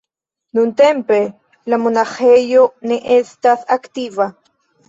Nuntempe 0.59 1.19
la 1.73 1.79
monaĥejo 1.85 2.65
ne 2.93 2.99
estas 3.19 3.71
aktiva. 3.77 4.31